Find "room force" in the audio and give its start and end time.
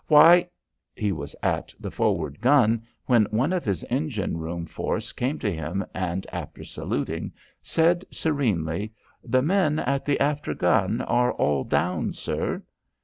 4.39-5.11